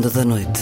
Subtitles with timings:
[0.00, 0.60] Ronda da Noite.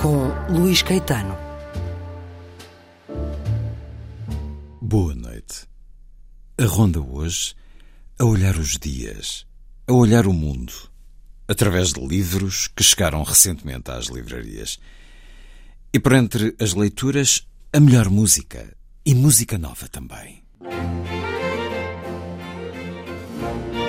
[0.00, 1.36] Com Luís Caetano.
[4.80, 5.66] Boa noite.
[6.56, 7.54] A ronda hoje
[8.18, 9.46] a olhar os dias,
[9.86, 10.72] a olhar o mundo,
[11.46, 14.80] através de livros que chegaram recentemente às livrarias.
[15.92, 18.74] E por entre as leituras, a melhor música
[19.04, 20.42] e música nova também.
[23.38, 23.85] Thank you.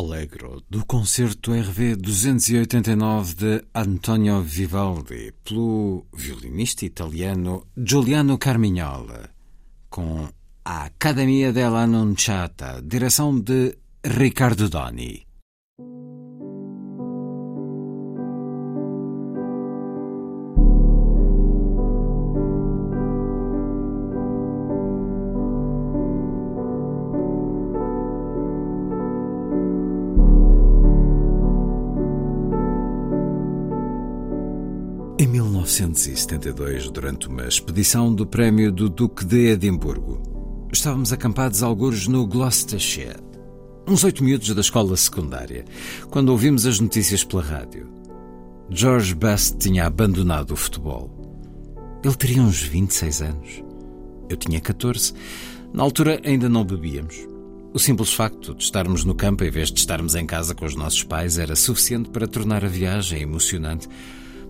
[0.00, 9.28] Allegro, do concerto RV 289 de Antonio Vivaldi, pelo violinista italiano Giuliano Carmignola,
[9.90, 10.26] com
[10.64, 15.29] a Academia della Annunciata, direção de Riccardo Doni.
[35.70, 40.20] 1972, durante uma expedição do prémio do Duque de Edimburgo,
[40.72, 43.20] estávamos acampados algures no Gloucestershire,
[43.86, 45.64] uns oito miúdos da escola secundária,
[46.10, 47.88] quando ouvimos as notícias pela rádio.
[48.68, 51.08] George Best tinha abandonado o futebol.
[52.02, 53.62] Ele teria uns 26 anos.
[54.28, 55.14] Eu tinha 14.
[55.72, 57.16] Na altura ainda não bebíamos.
[57.72, 60.74] O simples facto de estarmos no campo em vez de estarmos em casa com os
[60.74, 63.88] nossos pais era suficiente para tornar a viagem emocionante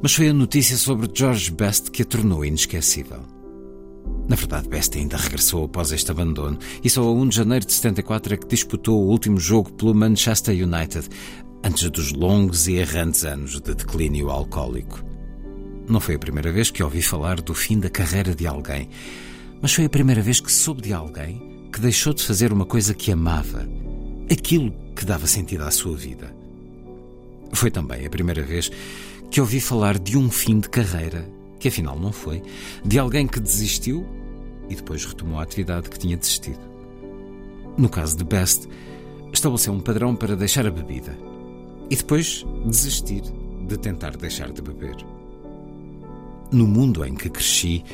[0.03, 3.21] mas foi a notícia sobre George Best que a tornou inesquecível.
[4.29, 7.73] Na verdade, Best ainda regressou após este abandono e só a 1 de janeiro de
[7.73, 11.09] 74 é que disputou o último jogo pelo Manchester United,
[11.65, 15.05] antes dos longos e errantes anos de declínio alcoólico.
[15.89, 18.89] Não foi a primeira vez que ouvi falar do fim da carreira de alguém,
[19.61, 22.95] mas foi a primeira vez que soube de alguém que deixou de fazer uma coisa
[22.95, 23.69] que amava,
[24.31, 26.35] aquilo que dava sentido à sua vida.
[27.53, 28.71] Foi também a primeira vez
[29.31, 31.25] que ouvi falar de um fim de carreira,
[31.59, 32.43] que afinal não foi,
[32.85, 34.07] de alguém que desistiu
[34.69, 36.61] e depois retomou a atividade que tinha desistido.
[37.77, 38.69] No caso de Best,
[39.33, 41.17] estabeleceu um padrão para deixar a bebida
[41.89, 43.23] e depois desistir
[43.67, 44.97] de tentar deixar de beber.
[46.53, 47.85] No mundo em que cresci,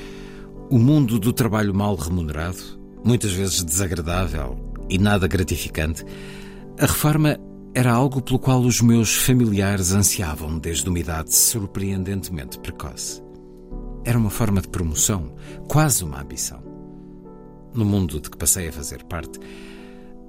[0.70, 2.58] o mundo do trabalho mal remunerado,
[3.04, 4.58] muitas vezes desagradável
[4.88, 6.04] e nada gratificante,
[6.78, 7.38] a reforma
[7.76, 13.22] era algo pelo qual os meus familiares ansiavam desde uma idade surpreendentemente precoce.
[14.02, 15.34] Era uma forma de promoção,
[15.68, 16.62] quase uma ambição.
[17.74, 19.38] No mundo de que passei a fazer parte,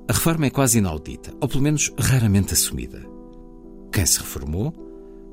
[0.09, 3.01] a reforma é quase inaudita, ou pelo menos raramente assumida.
[3.93, 4.73] Quem se reformou,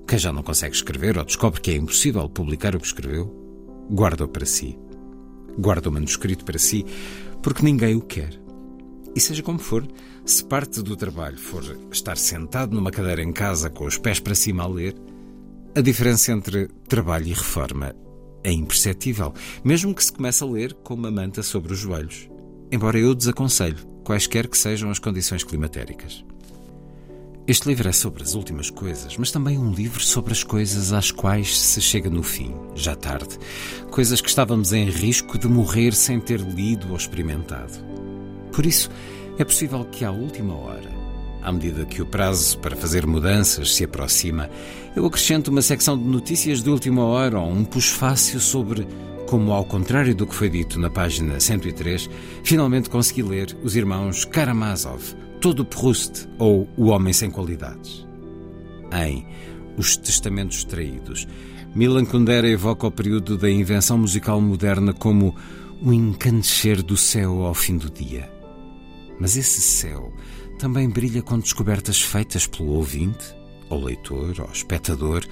[0.07, 3.27] quem já não consegue escrever ou descobre que é impossível publicar o que escreveu,
[3.93, 4.79] guarda-o para si.
[5.59, 6.87] Guarda o manuscrito para si,
[7.43, 8.41] porque ninguém o quer.
[9.17, 9.85] E seja como for,
[10.25, 11.63] se parte do trabalho for
[11.93, 14.95] estar sentado numa cadeira em casa com os pés para cima a ler,
[15.75, 17.95] a diferença entre trabalho e reforma
[18.43, 22.29] é imperceptível, mesmo que se comece a ler com uma manta sobre os joelhos.
[22.71, 26.25] Embora eu desaconselho, quaisquer que sejam as condições climatéricas.
[27.47, 31.11] Este livro é sobre as últimas coisas, mas também um livro sobre as coisas às
[31.11, 33.39] quais se chega no fim, já tarde.
[33.91, 37.73] Coisas que estávamos em risco de morrer sem ter lido ou experimentado.
[38.51, 38.91] Por isso,
[39.39, 40.91] é possível que à última hora,
[41.43, 44.49] à medida que o prazo para fazer mudanças se aproxima,
[44.95, 48.87] eu acrescento uma secção de notícias de última hora ou um push-fácil sobre
[49.27, 52.09] como, ao contrário do que foi dito na página 103,
[52.45, 55.03] finalmente consegui ler os irmãos Karamazov,
[55.41, 58.07] todo Proust ou O Homem Sem Qualidades.
[58.93, 59.27] Em
[59.77, 61.27] Os Testamentos Traídos,
[61.75, 65.35] Milan Kundera evoca o período da invenção musical moderna como
[65.83, 68.34] o encandecer do céu ao fim do dia.
[69.19, 70.13] Mas esse céu
[70.59, 73.35] também brilha com descobertas feitas pelo ouvinte,
[73.69, 75.25] ou leitor, ou espectador,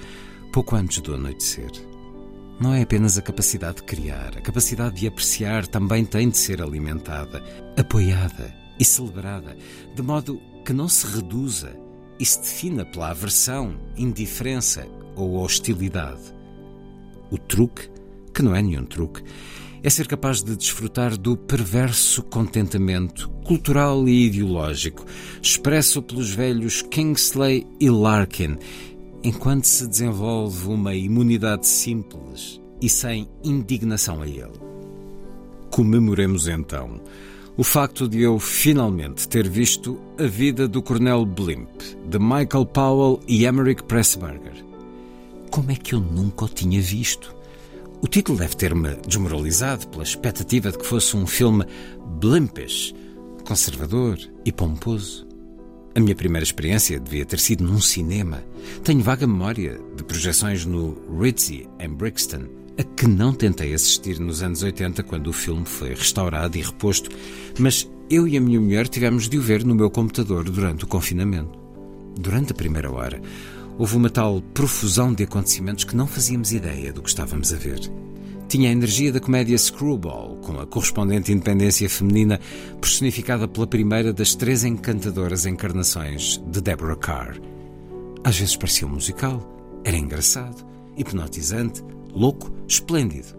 [0.51, 1.71] pouco antes do anoitecer.
[2.59, 6.61] Não é apenas a capacidade de criar, a capacidade de apreciar também tem de ser
[6.61, 7.43] alimentada,
[7.77, 9.57] apoiada e celebrada,
[9.93, 11.75] de modo que não se reduza
[12.19, 16.21] e se defina pela aversão, indiferença ou hostilidade.
[17.31, 17.89] O truque,
[18.33, 19.23] que não é nenhum truque,
[19.83, 25.05] é ser capaz de desfrutar do perverso contentamento cultural e ideológico
[25.41, 28.57] expresso pelos velhos Kingsley e Larkin,
[29.21, 34.63] enquanto se desenvolve uma imunidade simples e sem indignação a ele.
[35.69, 37.01] Comemoremos então
[37.57, 43.19] o facto de eu finalmente ter visto A Vida do Coronel Blimp, de Michael Powell
[43.27, 44.65] e Emmerich Pressburger.
[45.51, 47.35] Como é que eu nunca o tinha visto?
[48.03, 51.65] O título deve ter-me desmoralizado pela expectativa de que fosse um filme
[52.19, 52.93] blimpish,
[53.45, 55.25] conservador e pomposo.
[55.95, 58.43] A minha primeira experiência devia ter sido num cinema.
[58.83, 62.41] Tenho vaga memória de projeções no Ritzy, em Brixton,
[62.77, 67.09] a que não tentei assistir nos anos 80 quando o filme foi restaurado e reposto,
[67.57, 70.87] mas eu e a minha mulher tivemos de o ver no meu computador durante o
[70.87, 71.57] confinamento.
[72.19, 73.21] Durante a primeira hora,
[73.77, 77.79] houve uma tal profusão de acontecimentos que não fazíamos ideia do que estávamos a ver.
[78.47, 82.39] Tinha a energia da comédia Screwball, com a correspondente independência feminina
[82.79, 87.39] personificada pela primeira das três encantadoras encarnações de Deborah Carr.
[88.23, 89.41] Às vezes parecia um musical,
[89.83, 90.63] era engraçado,
[90.95, 93.35] hipnotizante, louco, esplêndido.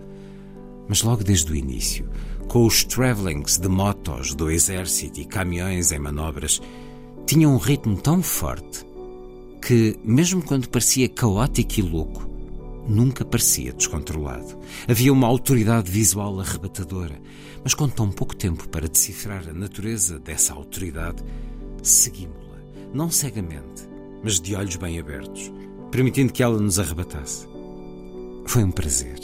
[0.88, 2.08] Mas logo desde o início,
[2.48, 6.60] com os travelings de motos do exército e caminhões em manobras,
[7.24, 8.83] tinha um ritmo tão forte
[9.64, 12.28] que, mesmo quando parecia caótico e louco,
[12.86, 14.58] nunca parecia descontrolado.
[14.86, 17.18] Havia uma autoridade visual arrebatadora,
[17.62, 21.24] mas com tão pouco tempo para decifrar a natureza dessa autoridade,
[21.82, 22.58] seguimos-la,
[22.92, 23.88] não cegamente,
[24.22, 25.50] mas de olhos bem abertos,
[25.90, 27.48] permitindo que ela nos arrebatasse.
[28.46, 29.18] Foi um prazer.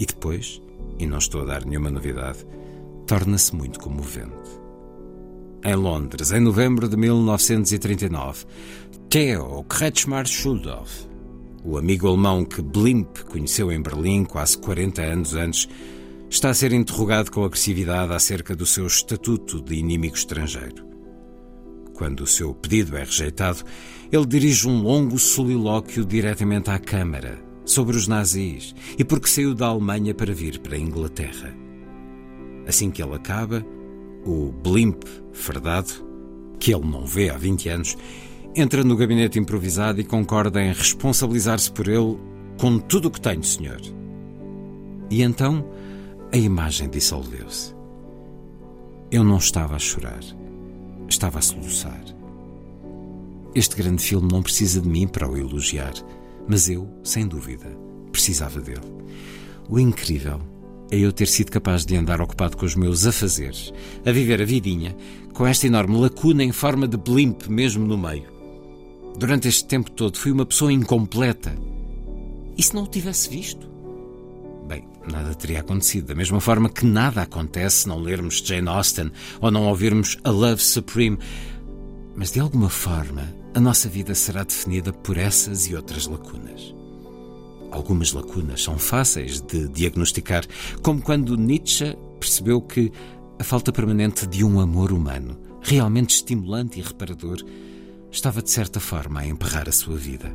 [0.00, 0.60] E depois,
[0.98, 2.44] e não estou a dar nenhuma novidade,
[3.06, 4.66] torna-se muito comovente.
[5.64, 8.44] Em Londres, em novembro de 1939,
[9.08, 11.06] Theo Kretschmar Schuldorf,
[11.64, 15.68] o amigo alemão que Blimp conheceu em Berlim quase 40 anos antes,
[16.28, 20.84] está a ser interrogado com agressividade acerca do seu estatuto de inimigo estrangeiro.
[21.94, 23.62] Quando o seu pedido é rejeitado,
[24.10, 29.66] ele dirige um longo solilóquio diretamente à Câmara, sobre os nazis e porque saiu da
[29.66, 31.54] Alemanha para vir para a Inglaterra.
[32.66, 33.64] Assim que ele acaba,
[34.24, 35.92] o blimp fardado,
[36.58, 37.96] que ele não vê há 20 anos,
[38.56, 42.18] entra no gabinete improvisado e concorda em responsabilizar-se por ele
[42.58, 43.80] com tudo o que tenho, senhor.
[45.10, 45.62] E então
[46.32, 47.74] a imagem dissolveu-se.
[49.10, 50.22] Eu não estava a chorar,
[51.06, 52.02] estava a soluçar.
[53.54, 55.92] Este grande filme não precisa de mim para o elogiar,
[56.48, 57.66] mas eu, sem dúvida,
[58.10, 58.80] precisava dele.
[59.68, 60.40] O incrível
[60.90, 63.72] é eu ter sido capaz de andar ocupado com os meus afazeres,
[64.04, 64.96] a viver a vidinha,
[65.32, 68.35] com esta enorme lacuna em forma de blimp mesmo no meio.
[69.18, 71.56] Durante este tempo todo fui uma pessoa incompleta.
[72.56, 73.66] E se não o tivesse visto?
[74.68, 79.10] Bem, nada teria acontecido, da mesma forma que nada acontece se não lermos Jane Austen
[79.40, 81.18] ou não ouvirmos A Love Supreme.
[82.14, 86.74] Mas de alguma forma, a nossa vida será definida por essas e outras lacunas.
[87.70, 90.44] Algumas lacunas são fáceis de diagnosticar,
[90.82, 92.92] como quando Nietzsche percebeu que
[93.38, 97.42] a falta permanente de um amor humano, realmente estimulante e reparador,
[98.16, 100.34] estava de certa forma a emperrar a sua vida,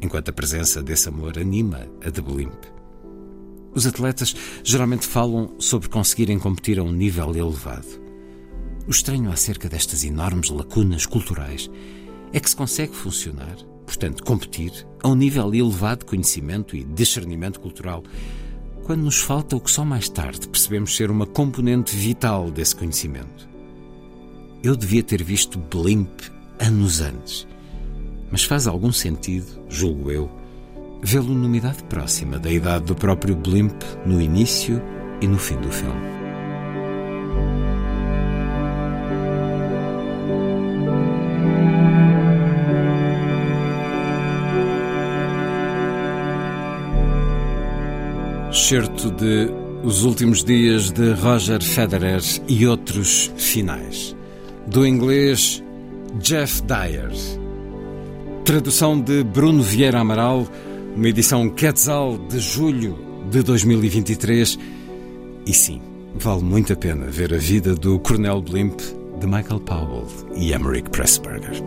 [0.00, 2.64] enquanto a presença desse amor anima a de Blimp.
[3.74, 8.00] Os atletas geralmente falam sobre conseguirem competir a um nível elevado.
[8.86, 11.68] O estranho acerca destas enormes lacunas culturais
[12.32, 17.60] é que se consegue funcionar portanto, competir a um nível elevado de conhecimento e discernimento
[17.60, 18.02] cultural,
[18.82, 23.48] quando nos falta o que só mais tarde percebemos ser uma componente vital desse conhecimento.
[24.62, 27.46] Eu devia ter visto Blimp anos antes,
[28.30, 30.30] mas faz algum sentido, julgo eu,
[31.02, 34.82] vê-lo numa idade próxima da idade do próprio Blimp no início
[35.20, 36.16] e no fim do filme.
[48.52, 49.48] Certo de
[49.84, 54.16] Os Últimos Dias de Roger Federer e Outros Finais,
[54.66, 55.62] do inglês
[56.20, 57.10] Jeff Dyer.
[58.44, 60.46] Tradução de Bruno Vieira Amaral,
[60.94, 62.98] uma edição Quetzal de julho
[63.30, 64.58] de 2023.
[65.46, 65.80] E sim,
[66.14, 68.80] vale muito a pena ver a vida do Coronel Blimp
[69.20, 71.62] de Michael Powell e Emmerich Pressburger.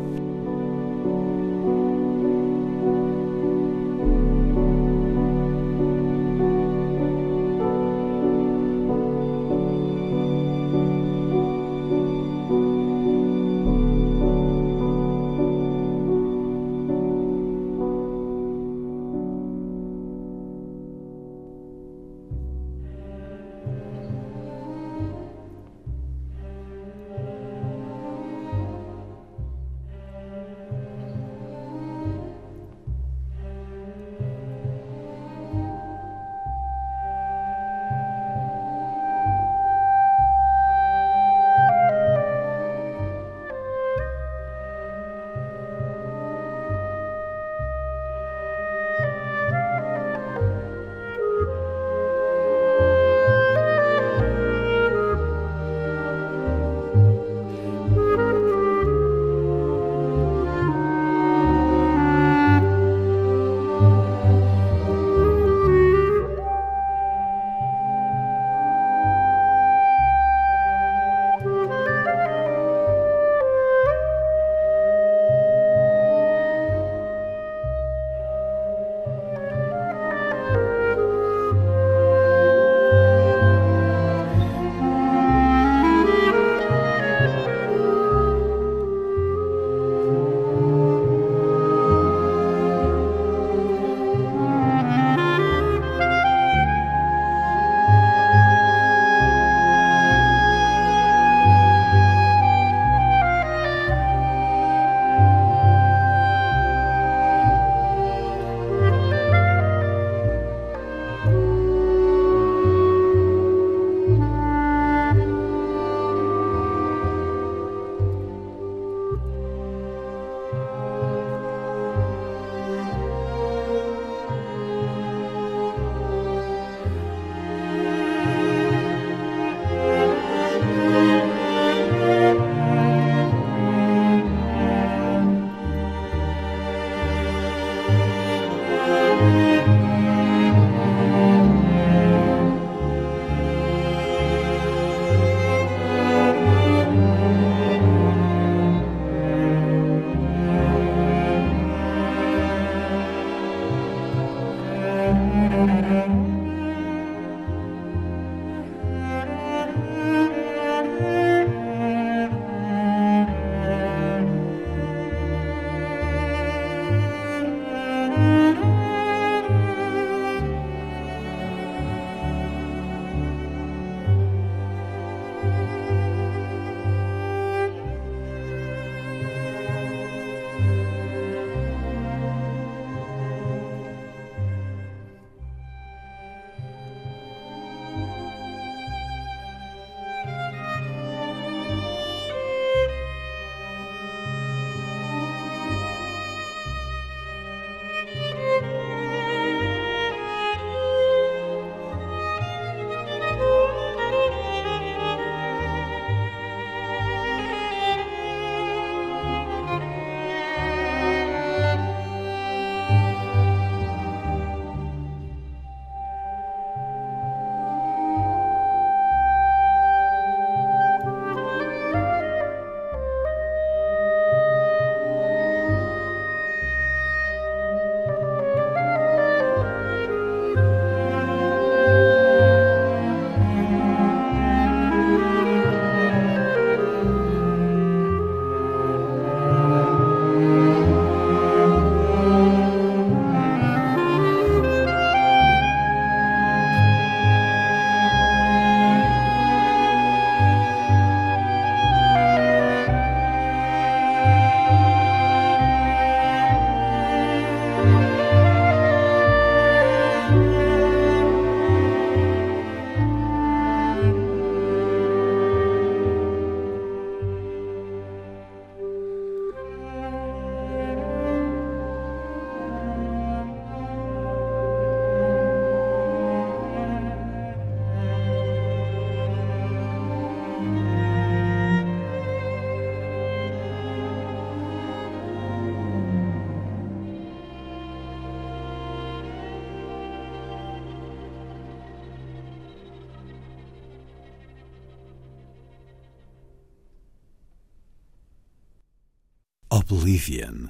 [299.92, 300.70] Oblivion.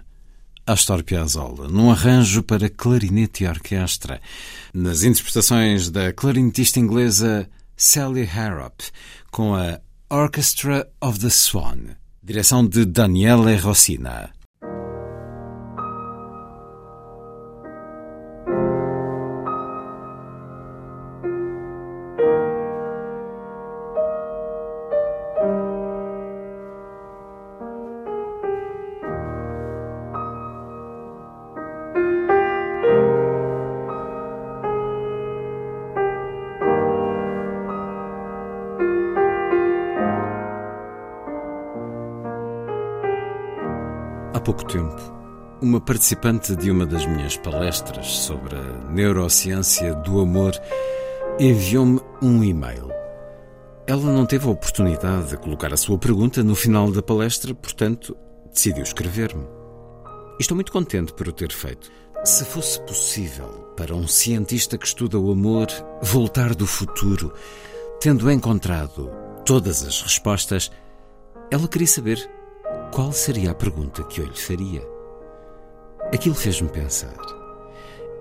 [0.66, 4.22] Astor Piazzolla, num arranjo para clarinete e orquestra,
[4.74, 8.82] nas interpretações da clarinetista inglesa Sally Harrop,
[9.32, 14.32] com a Orchestra of the Swan, direção de Daniele Rossina.
[45.90, 50.54] Participante de uma das minhas palestras sobre a neurociência do amor
[51.40, 52.92] enviou-me um e-mail.
[53.88, 58.16] Ela não teve a oportunidade de colocar a sua pergunta no final da palestra, portanto,
[58.54, 59.48] decidiu escrever-me.
[60.40, 61.92] Estou muito contente por o ter feito.
[62.24, 65.66] Se fosse possível para um cientista que estuda o amor
[66.04, 67.34] voltar do futuro,
[68.00, 69.10] tendo encontrado
[69.44, 70.72] todas as respostas,
[71.50, 72.30] ela queria saber
[72.94, 74.99] qual seria a pergunta que eu lhe faria?
[76.14, 77.16] Aquilo fez-me pensar.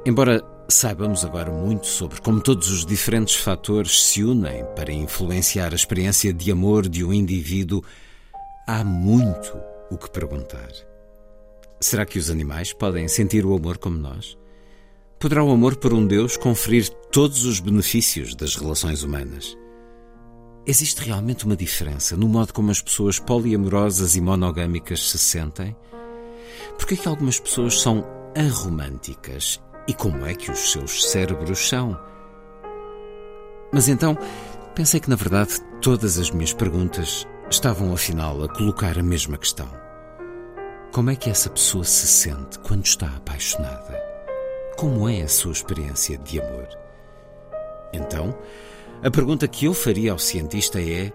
[0.05, 5.77] Embora saibamos agora muito sobre como todos os diferentes fatores se unem para influenciar a
[5.77, 7.83] experiência de amor de um indivíduo,
[8.67, 9.59] há muito
[9.91, 10.69] o que perguntar.
[11.81, 14.37] Será que os animais podem sentir o amor como nós?
[15.19, 19.57] Poderá o amor por um Deus conferir todos os benefícios das relações humanas?
[20.67, 25.75] Existe realmente uma diferença no modo como as pessoas poliamorosas e monogâmicas se sentem?
[26.79, 31.69] Por que é que algumas pessoas são aromânticas e como é que os seus cérebros
[31.69, 31.99] são?
[33.73, 34.17] Mas então,
[34.75, 39.69] pensei que na verdade todas as minhas perguntas estavam afinal a colocar a mesma questão.
[40.93, 44.03] Como é que essa pessoa se sente quando está apaixonada?
[44.77, 46.69] Como é a sua experiência de amor?
[47.93, 48.35] Então,
[49.03, 51.13] a pergunta que eu faria ao cientista é: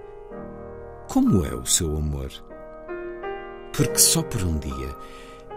[1.08, 2.32] como é o seu amor?
[3.72, 4.96] Porque só por um dia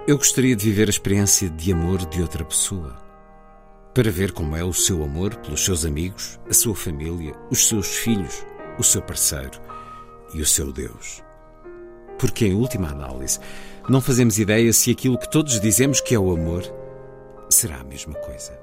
[0.07, 2.97] eu gostaria de viver a experiência de amor de outra pessoa.
[3.93, 7.89] Para ver como é o seu amor pelos seus amigos, a sua família, os seus
[7.89, 8.47] filhos,
[8.79, 9.61] o seu parceiro
[10.33, 11.25] e o seu Deus.
[12.21, 13.41] Porque, em última análise,
[13.89, 16.63] não fazemos ideia se aquilo que todos dizemos que é o amor
[17.51, 18.57] será a mesma coisa.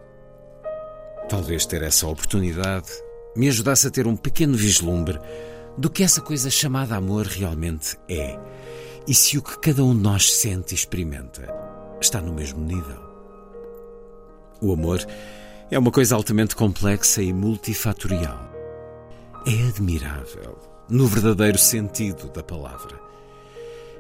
[1.27, 2.89] Talvez ter essa oportunidade
[3.35, 5.19] me ajudasse a ter um pequeno vislumbre
[5.77, 8.39] do que essa coisa chamada amor realmente é
[9.07, 11.47] e se o que cada um de nós sente e experimenta
[12.01, 13.01] está no mesmo nível.
[14.61, 15.05] O amor
[15.69, 18.51] é uma coisa altamente complexa e multifatorial.
[19.45, 20.57] É admirável,
[20.89, 22.97] no verdadeiro sentido da palavra.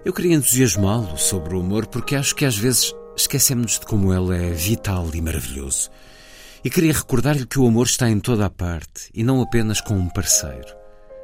[0.05, 4.37] Eu queria entusiasmá-lo sobre o amor porque acho que às vezes esquecemos de como ele
[4.37, 5.89] é vital e maravilhoso.
[6.63, 9.95] E queria recordar-lhe que o amor está em toda a parte e não apenas com
[9.95, 10.73] um parceiro,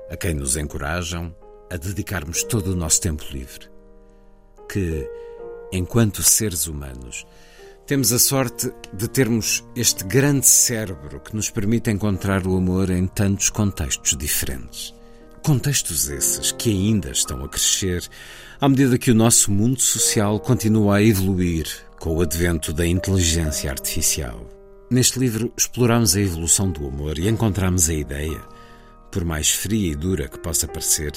[0.10, 1.34] a quem nos encorajam
[1.72, 3.70] a dedicarmos todo o nosso tempo livre.
[4.72, 5.10] Que,
[5.72, 7.26] enquanto seres humanos,
[7.86, 13.08] temos a sorte de termos este grande cérebro que nos permite encontrar o amor em
[13.08, 14.94] tantos contextos diferentes.
[15.44, 18.08] Contextos esses que ainda estão a crescer
[18.62, 21.66] à medida que o nosso mundo social continua a evoluir
[22.00, 24.48] com o advento da inteligência artificial.
[24.92, 28.42] Neste livro exploramos a evolução do amor e encontramos a ideia,
[29.12, 31.12] por mais fria e dura que possa parecer,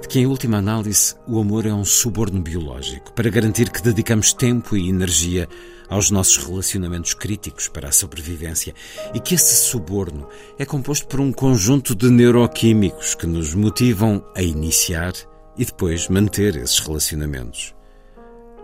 [0.00, 4.32] de que, em última análise, o amor é um suborno biológico para garantir que dedicamos
[4.32, 5.48] tempo e energia
[5.88, 8.74] aos nossos relacionamentos críticos para a sobrevivência
[9.14, 10.28] e que esse suborno
[10.58, 15.12] é composto por um conjunto de neuroquímicos que nos motivam a iniciar
[15.56, 17.74] e depois manter esses relacionamentos.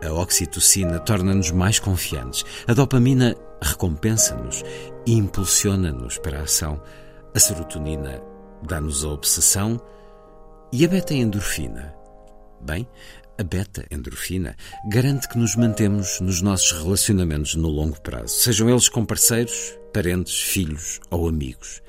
[0.05, 4.65] A oxitocina torna-nos mais confiantes, a dopamina recompensa-nos
[5.07, 6.83] e impulsiona-nos para a ação.
[7.35, 8.21] A serotonina
[8.67, 9.81] dá-nos a obsessão
[10.73, 11.95] e a beta-endorfina.
[12.61, 12.87] Bem,
[13.39, 14.57] a beta-endorfina
[14.89, 20.41] garante que nos mantemos nos nossos relacionamentos no longo prazo, sejam eles com parceiros, parentes,
[20.41, 21.83] filhos ou amigos.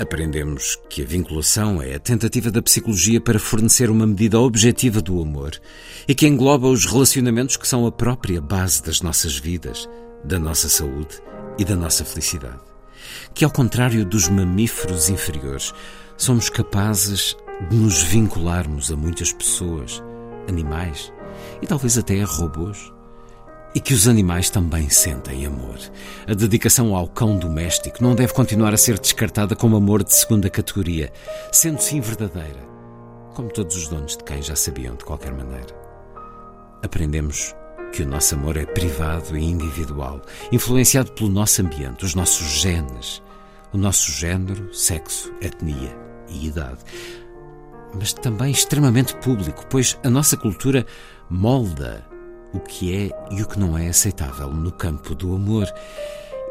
[0.00, 5.20] Aprendemos que a vinculação é a tentativa da psicologia para fornecer uma medida objetiva do
[5.20, 5.60] amor
[6.06, 9.88] e que engloba os relacionamentos que são a própria base das nossas vidas,
[10.22, 11.20] da nossa saúde
[11.58, 12.67] e da nossa felicidade.
[13.34, 15.72] Que, ao contrário dos mamíferos inferiores,
[16.16, 17.36] somos capazes
[17.70, 20.02] de nos vincularmos a muitas pessoas,
[20.48, 21.12] animais
[21.60, 22.92] e talvez até a robôs.
[23.74, 25.78] E que os animais também sentem amor.
[26.26, 30.48] A dedicação ao cão doméstico não deve continuar a ser descartada como amor de segunda
[30.48, 31.12] categoria,
[31.52, 32.66] sendo sim verdadeira,
[33.34, 35.76] como todos os donos de cães já sabiam de qualquer maneira.
[36.82, 37.54] aprendemos
[37.92, 40.22] que o nosso amor é privado e individual,
[40.52, 43.22] influenciado pelo nosso ambiente, os nossos genes,
[43.72, 45.96] o nosso género, sexo, etnia
[46.28, 46.80] e idade.
[47.94, 50.86] Mas também extremamente público, pois a nossa cultura
[51.30, 52.06] molda
[52.52, 55.66] o que é e o que não é aceitável no campo do amor.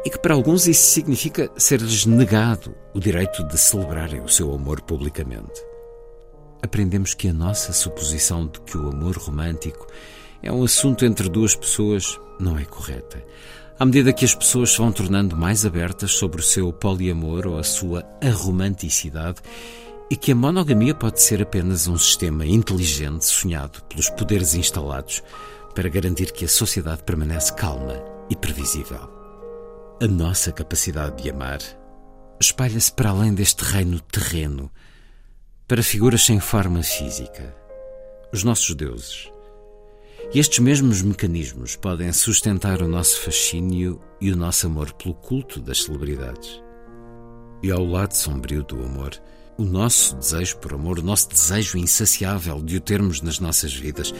[0.04, 4.80] E que para alguns isso significa ser-lhes negado o direito de celebrarem o seu amor
[4.80, 5.60] publicamente.
[6.62, 9.86] Aprendemos que a nossa suposição de que o amor romântico
[10.42, 13.22] é um assunto entre duas pessoas não é correta.
[13.78, 17.58] À medida que as pessoas se vão tornando mais abertas sobre o seu poliamor ou
[17.58, 19.40] a sua aromanticidade,
[20.10, 25.22] e que a monogamia pode ser apenas um sistema inteligente sonhado pelos poderes instalados
[25.74, 27.94] para garantir que a sociedade permanece calma
[28.30, 29.08] e previsível.
[30.00, 31.58] A nossa capacidade de amar
[32.40, 34.70] espalha-se para além deste reino terreno,
[35.66, 37.54] para figuras sem forma física,
[38.32, 39.30] os nossos deuses.
[40.32, 45.60] E estes mesmos mecanismos podem sustentar o nosso fascínio e o nosso amor pelo culto
[45.60, 46.62] das celebridades.
[47.62, 49.12] E ao lado sombrio do amor,
[49.56, 54.14] o nosso desejo por amor, o nosso desejo insaciável de o termos nas nossas vidas,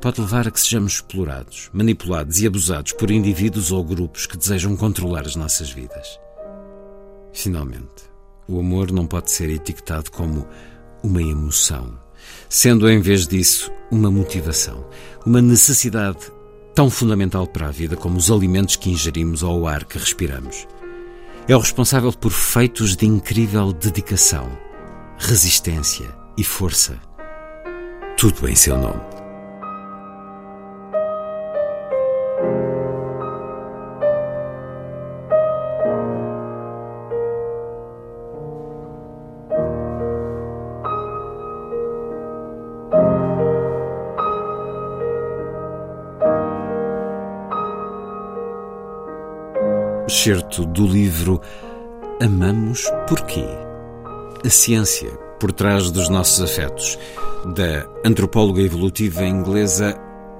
[0.00, 4.76] pode levar a que sejamos explorados, manipulados e abusados por indivíduos ou grupos que desejam
[4.76, 6.20] controlar as nossas vidas.
[7.32, 8.08] Finalmente,
[8.46, 10.46] o amor não pode ser etiquetado como
[11.02, 11.98] uma emoção,
[12.48, 14.86] sendo em vez disso uma motivação,
[15.28, 16.32] uma necessidade
[16.74, 20.66] tão fundamental para a vida como os alimentos que ingerimos ou o ar que respiramos.
[21.46, 24.48] É o responsável por feitos de incrível dedicação,
[25.18, 26.98] resistência e força.
[28.16, 29.07] Tudo em seu nome.
[50.08, 51.38] Excerto do livro
[52.20, 53.44] Amamos Porquê?
[54.42, 56.98] A ciência por trás dos nossos afetos,
[57.54, 59.94] da antropóloga evolutiva inglesa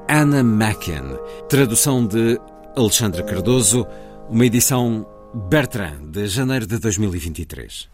[0.08, 1.18] Anna Macken,
[1.50, 2.40] tradução de
[2.74, 3.86] Alexandra Cardoso,
[4.30, 7.90] uma edição Bertrand, de janeiro de 2023.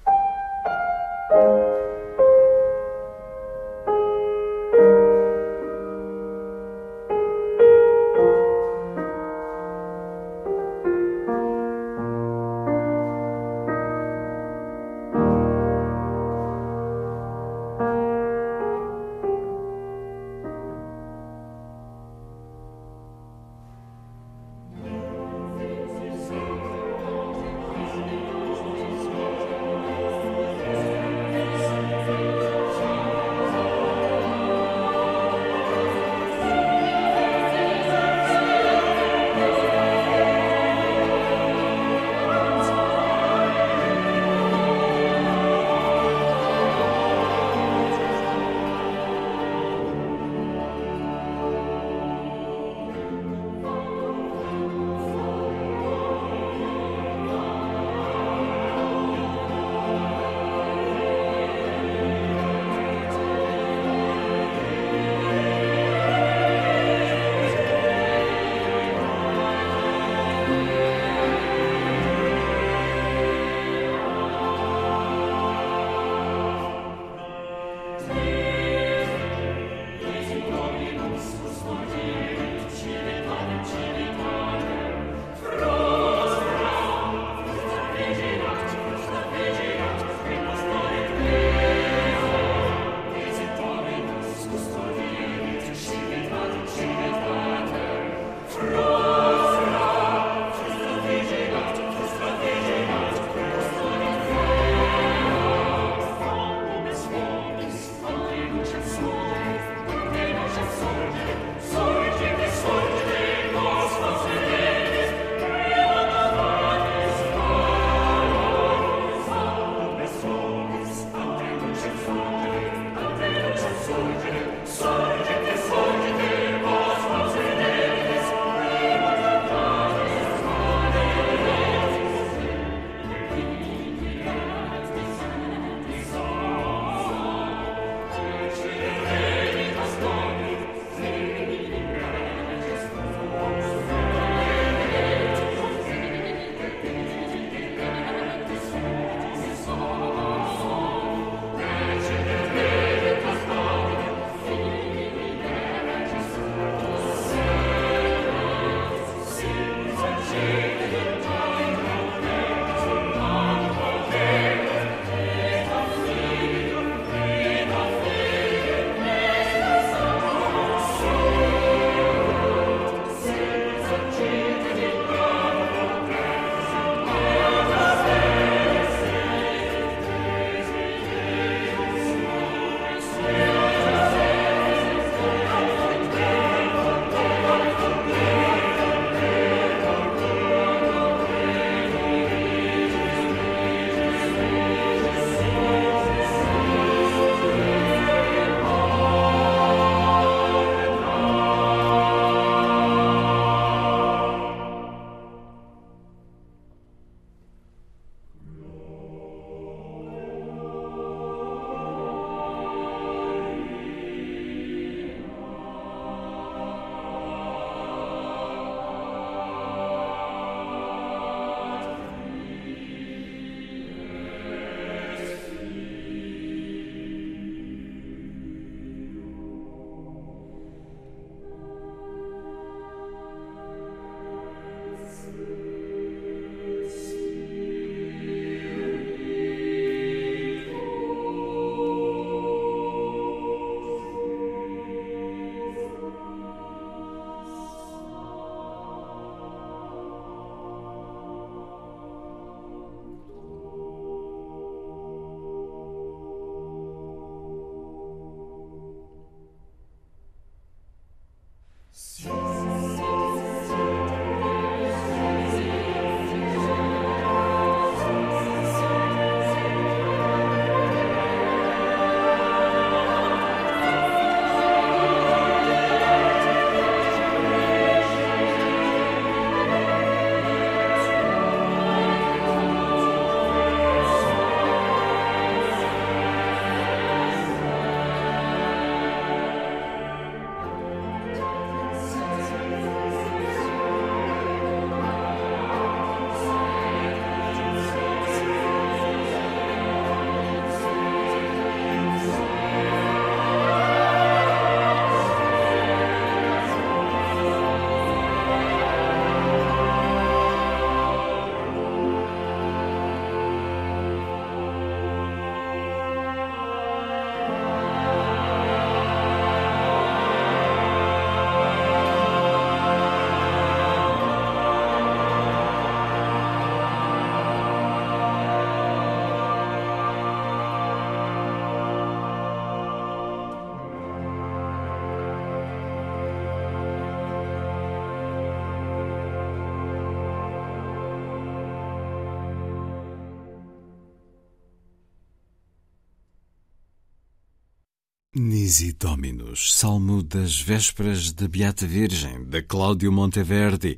[348.75, 353.97] Nisi Dominus, salmo das vésperas da Beata Virgem, de Cláudio Monteverdi.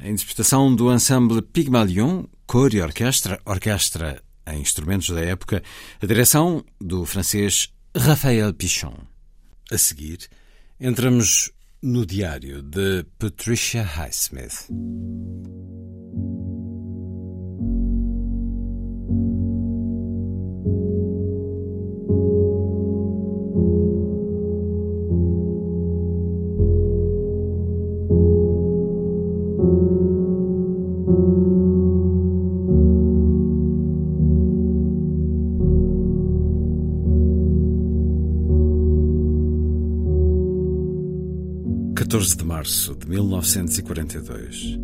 [0.00, 5.62] A interpretação do ensemble Pygmalion, cor e orquestra, orquestra em instrumentos da época,
[6.02, 8.96] a direção do francês Raphaël Pichon.
[9.70, 10.28] A seguir,
[10.80, 14.66] entramos no diário de Patricia Highsmith.
[43.44, 44.78] 1942.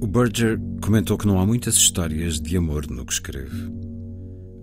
[0.00, 3.72] O Berger comentou que não há muitas histórias de amor no que escreve.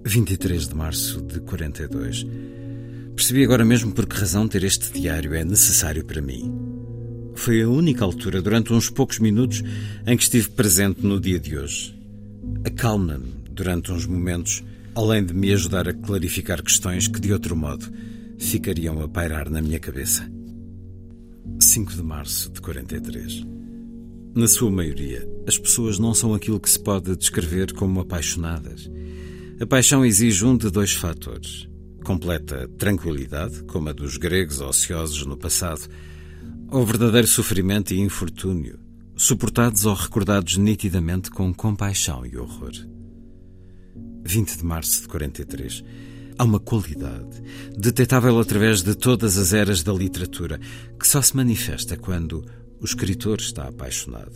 [0.06, 2.26] 23 de março de 42.
[3.16, 6.54] Percebi agora mesmo por que razão ter este diário é necessário para mim.
[7.34, 9.64] Foi a única altura, durante uns poucos minutos,
[10.06, 12.00] em que estive presente no dia de hoje.
[12.64, 17.92] Acalma-me durante uns momentos, além de me ajudar a clarificar questões que, de outro modo,
[18.38, 20.30] ficariam a pairar na minha cabeça.
[21.60, 23.46] 5 de março de 43.
[24.36, 28.90] Na sua maioria, as pessoas não são aquilo que se pode descrever como apaixonadas.
[29.60, 31.68] A paixão exige um de dois fatores:
[32.04, 35.88] completa tranquilidade, como a dos gregos ociosos no passado,
[36.70, 38.80] ou verdadeiro sofrimento e infortúnio,
[39.16, 42.74] suportados ou recordados nitidamente com compaixão e horror.
[44.26, 45.84] 20 de março de 43.
[46.38, 47.42] Há uma qualidade,
[47.78, 50.60] detetável através de todas as eras da literatura,
[51.00, 52.46] que só se manifesta quando
[52.82, 54.34] o escritor está apaixonado.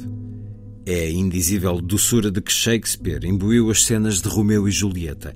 [0.85, 5.35] É a indizível doçura de que Shakespeare imbuiu as cenas de Romeu e Julieta,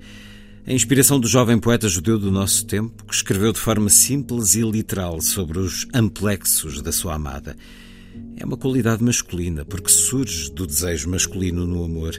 [0.65, 4.61] a inspiração do jovem poeta judeu do nosso tempo, que escreveu de forma simples e
[4.61, 7.57] literal sobre os amplexos da sua amada.
[8.37, 12.17] É uma qualidade masculina, porque surge do desejo masculino no amor,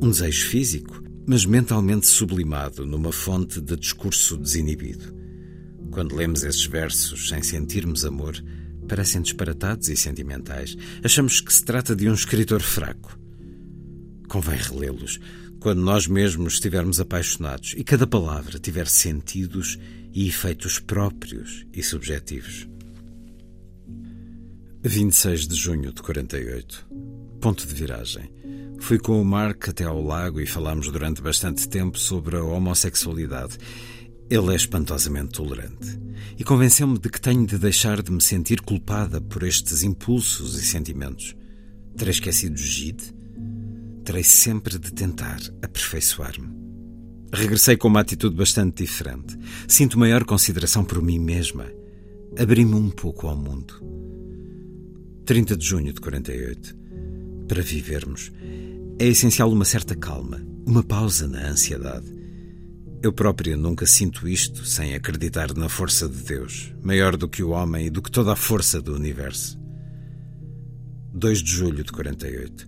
[0.00, 5.14] um desejo físico, mas mentalmente sublimado numa fonte de discurso desinibido.
[5.90, 8.34] Quando lemos esses versos sem sentirmos amor,
[8.88, 10.76] parecem disparatados e sentimentais.
[11.02, 13.18] Achamos que se trata de um escritor fraco.
[14.28, 15.20] Convém relê-los
[15.60, 19.78] quando nós mesmos estivermos apaixonados e cada palavra tiver sentidos
[20.12, 22.68] e efeitos próprios e subjetivos.
[24.82, 27.13] 26 de junho de 48.
[27.44, 28.30] Ponto de viragem.
[28.80, 33.58] Fui com o Mark até ao lago e falámos durante bastante tempo sobre a homossexualidade.
[34.30, 36.00] Ele é espantosamente tolerante
[36.38, 40.64] e convenceu-me de que tenho de deixar de me sentir culpada por estes impulsos e
[40.64, 41.36] sentimentos.
[41.94, 43.12] Terei esquecido Gide?
[44.06, 46.48] Terei sempre de tentar aperfeiçoar-me.
[47.30, 49.38] Regressei com uma atitude bastante diferente.
[49.68, 51.66] Sinto maior consideração por mim mesma.
[52.38, 53.74] Abri-me um pouco ao mundo.
[55.26, 56.83] 30 de junho de 48.
[57.48, 58.32] Para vivermos,
[58.98, 62.06] é essencial uma certa calma, uma pausa na ansiedade.
[63.02, 67.50] Eu próprio nunca sinto isto sem acreditar na força de Deus, maior do que o
[67.50, 69.60] homem e do que toda a força do universo.
[71.12, 72.66] 2 de julho de 48.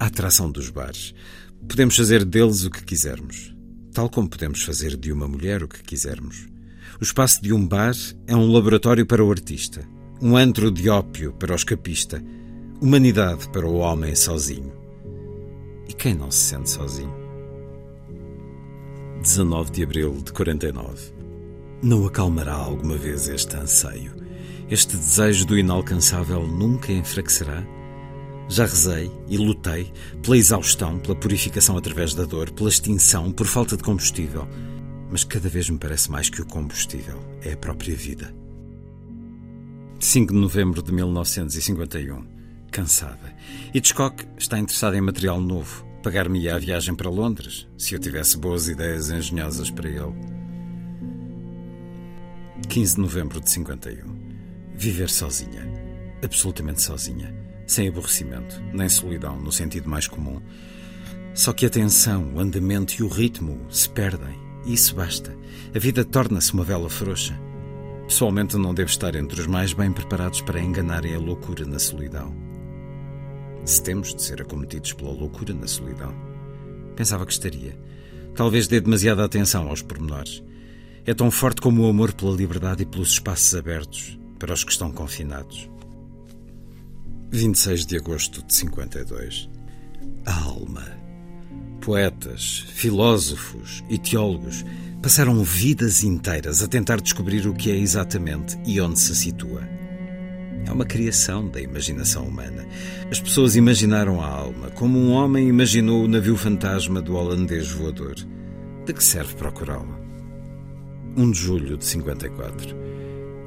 [0.00, 1.14] A atração dos bares.
[1.68, 3.54] Podemos fazer deles o que quisermos,
[3.92, 6.48] tal como podemos fazer de uma mulher o que quisermos.
[6.98, 7.94] O espaço de um bar
[8.26, 9.86] é um laboratório para o artista,
[10.22, 12.22] um antro de ópio para o escapista,
[12.80, 14.72] humanidade para o homem sozinho.
[15.88, 17.14] E quem não se sente sozinho?
[19.22, 21.14] 19 de abril de 49.
[21.82, 24.14] Não acalmará alguma vez este anseio?
[24.70, 27.64] Este desejo do inalcançável nunca enfraquecerá?
[28.48, 33.76] Já rezei e lutei pela exaustão, pela purificação através da dor, pela extinção, por falta
[33.76, 34.46] de combustível.
[35.10, 38.34] Mas cada vez me parece mais que o combustível é a própria vida.
[39.98, 42.35] 5 de novembro de 1951.
[42.76, 43.34] Cansada.
[43.72, 45.86] Hitchcock está interessado em material novo.
[46.02, 50.12] Pagar-me a viagem para Londres, se eu tivesse boas ideias engenhosas para ele.
[52.68, 54.14] 15 de novembro de 51.
[54.74, 55.66] Viver sozinha.
[56.22, 57.34] Absolutamente sozinha
[57.66, 60.40] sem aborrecimento, nem solidão no sentido mais comum.
[61.34, 65.34] Só que a tensão, o andamento e o ritmo se perdem, e isso basta.
[65.74, 67.40] A vida torna-se uma vela frouxa.
[68.06, 72.45] Pessoalmente, não devo estar entre os mais bem preparados para enganarem a loucura na solidão.
[73.66, 76.14] Se temos de ser acometidos pela loucura na solidão,
[76.94, 77.76] pensava que estaria.
[78.36, 80.40] Talvez dê demasiada atenção aos pormenores.
[81.04, 84.70] É tão forte como o amor pela liberdade e pelos espaços abertos para os que
[84.70, 85.68] estão confinados.
[87.32, 89.50] 26 de agosto de 52.
[90.26, 90.86] A alma.
[91.80, 94.64] Poetas, filósofos e teólogos
[95.02, 99.62] passaram vidas inteiras a tentar descobrir o que é exatamente e onde se situa.
[100.66, 102.66] É uma criação da imaginação humana.
[103.10, 108.14] As pessoas imaginaram a alma como um homem imaginou o navio fantasma do holandês voador.
[108.84, 110.00] De que serve procurá-la?
[111.16, 112.76] 1 de julho de 54.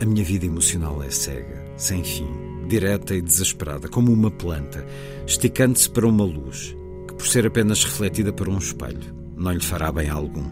[0.01, 4.86] A minha vida emocional é cega, sem fim direta e desesperada, como uma planta,
[5.26, 6.76] esticando-se para uma luz,
[7.07, 10.47] que por ser apenas refletida por um espelho, não lhe fará bem algum.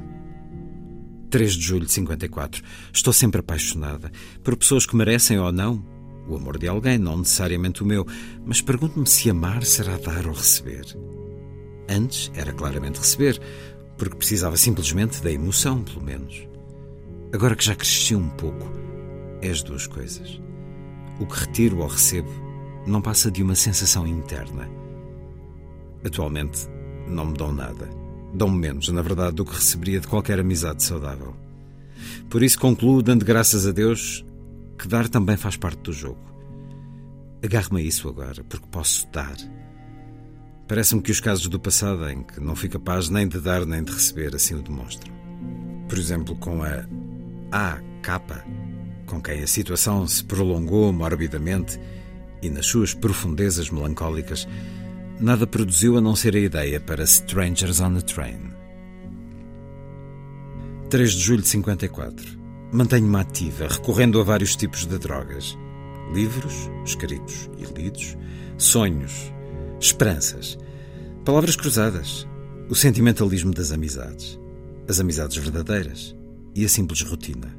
[1.30, 2.63] 3 de julho de 54.
[2.91, 4.11] Estou sempre apaixonada
[4.43, 5.86] por pessoas que merecem ou não
[6.28, 8.05] o amor de alguém, não necessariamente o meu,
[8.45, 10.86] mas pergunto-me se amar será dar ou receber.
[11.89, 13.39] Antes era claramente receber,
[13.97, 16.47] porque precisava simplesmente da emoção, pelo menos.
[17.34, 18.71] Agora que já cresci um pouco,
[19.41, 20.41] é as duas coisas.
[21.19, 22.30] O que retiro ou recebo
[22.86, 24.69] não passa de uma sensação interna.
[26.05, 26.67] Atualmente,
[27.07, 27.89] não me dão nada.
[28.34, 31.36] Dão-me menos, na verdade, do que receberia de qualquer amizade saudável.
[32.30, 34.23] Por isso concluo, dando graças a Deus,
[34.78, 36.19] que dar também faz parte do jogo.
[37.43, 39.36] Agarro-me a isso agora, porque posso dar.
[40.67, 43.84] Parece-me que os casos do passado, em que não fui capaz nem de dar nem
[43.84, 45.13] de receber, assim o demonstram.
[45.88, 46.86] Por exemplo, com a
[47.51, 48.43] A capa
[49.07, 51.80] com quem a situação se prolongou morbidamente
[52.41, 54.47] e nas suas profundezas melancólicas,
[55.19, 58.51] nada produziu a não ser a ideia para Strangers on a Train.
[60.89, 62.38] 3 de julho de 54.
[62.72, 65.57] Mantenho-me ativa, recorrendo a vários tipos de drogas.
[66.13, 68.18] Livros, escritos e lidos,
[68.57, 69.32] sonhos,
[69.80, 70.57] esperanças,
[71.24, 72.28] palavras cruzadas,
[72.70, 74.38] o sentimentalismo das amizades,
[74.88, 76.15] as amizades verdadeiras
[76.53, 77.55] e a simples rotina.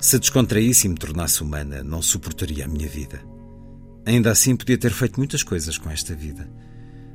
[0.00, 3.20] Se descontraísse e me tornasse humana, não suportaria a minha vida.
[4.06, 6.50] Ainda assim, podia ter feito muitas coisas com esta vida.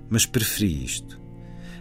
[0.10, 1.20] Mas preferi isto.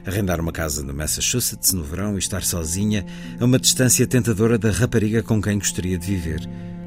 [0.05, 3.07] Arrendar uma casa no Massachusetts no verão e estar sozinha
[3.39, 6.41] a uma distância tentadora da rapariga com quem gostaria de viver,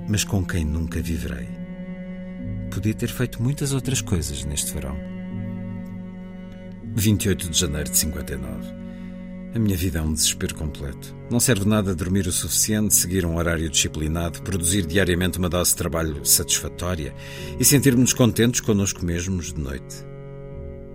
[0.07, 1.47] mas com quem nunca viverei.
[2.70, 4.97] Podia ter feito muitas outras coisas neste verão.
[6.95, 8.86] 28 de janeiro de 59.
[9.55, 11.16] A minha vida é um desespero completo.
[11.32, 15.78] Não serve nada dormir o suficiente, seguir um horário disciplinado, produzir diariamente uma dose de
[15.78, 17.16] trabalho satisfatória
[17.57, 20.05] e sentirmos contentes connosco mesmos de noite.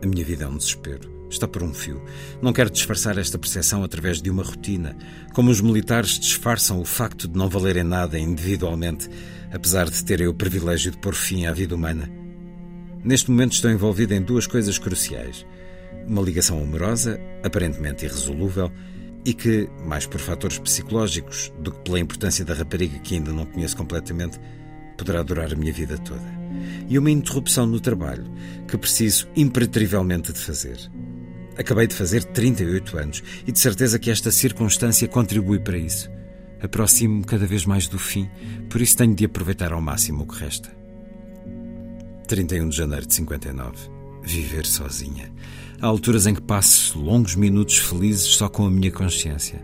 [0.03, 1.20] A minha vida é um desespero.
[1.31, 2.03] Está por um fio.
[2.43, 4.97] Não quero disfarçar esta percepção através de uma rotina,
[5.33, 9.09] como os militares disfarçam o facto de não valerem nada individualmente,
[9.53, 12.11] apesar de terem o privilégio de pôr fim à vida humana.
[13.05, 15.47] Neste momento estou envolvido em duas coisas cruciais
[16.07, 18.71] uma ligação amorosa, aparentemente irresolúvel,
[19.25, 23.47] e que, mais por fatores psicológicos do que pela importância da rapariga que ainda não
[23.47, 24.41] conheço completamente,
[24.97, 26.41] poderá durar a minha vida toda.
[26.89, 28.25] E uma interrupção no trabalho
[28.67, 30.91] que preciso imperativamente de fazer.
[31.61, 36.11] Acabei de fazer 38 anos e de certeza que esta circunstância contribui para isso.
[36.59, 38.31] Aproximo-me cada vez mais do fim,
[38.71, 40.71] por isso tenho de aproveitar ao máximo o que resta.
[42.27, 43.77] 31 de janeiro de 59.
[44.23, 45.31] Viver sozinha.
[45.83, 49.63] Há alturas em que passo longos minutos felizes só com a minha consciência.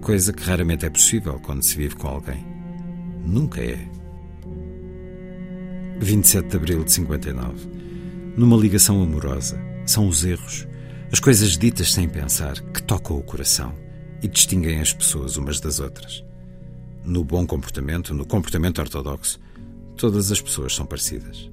[0.00, 2.42] Coisa que raramente é possível quando se vive com alguém.
[3.22, 3.78] Nunca é.
[6.00, 7.68] 27 de abril de 59.
[8.34, 10.66] Numa ligação amorosa, são os erros,
[11.12, 13.74] as coisas ditas sem pensar, que tocam o coração
[14.22, 16.24] e distinguem as pessoas umas das outras.
[17.04, 19.38] No bom comportamento, no comportamento ortodoxo,
[19.96, 21.50] Todas as pessoas são parecidas.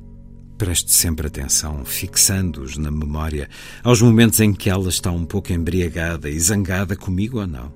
[0.57, 3.47] Preste sempre atenção, fixando-os na memória,
[3.83, 7.71] aos momentos em que ela está um pouco embriagada e zangada comigo ou não.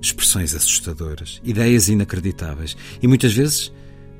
[0.00, 3.72] Expressões assustadoras, ideias inacreditáveis e muitas vezes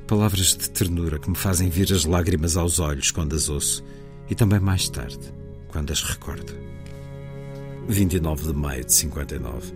[0.07, 3.85] palavras de ternura que me fazem vir as lágrimas aos olhos quando as ouço
[4.31, 5.33] e também mais tarde,
[5.69, 6.66] quando as recordo.
[7.89, 9.73] 29 de maio de 59.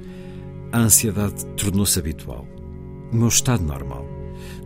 [0.72, 2.46] A ansiedade tornou-se habitual.
[3.12, 4.06] O meu estado normal.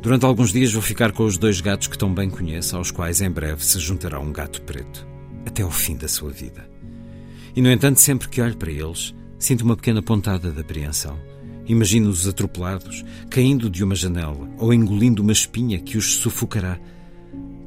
[0.01, 3.21] Durante alguns dias vou ficar com os dois gatos que tão bem conheço, aos quais
[3.21, 5.07] em breve se juntará um gato preto,
[5.47, 6.69] até ao fim da sua vida.
[7.57, 11.19] E, no entanto, sempre que olho para eles, sinto uma pequena pontada de apreensão.
[11.67, 16.79] Imagino-os atropelados, caindo de uma janela ou engolindo uma espinha que os sufocará.